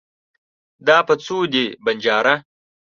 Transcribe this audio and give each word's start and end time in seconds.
دا 0.87 0.97
په 1.07 1.13
څو 1.23 1.37
دی؟ 1.53 1.65
بنجاره 1.85 2.35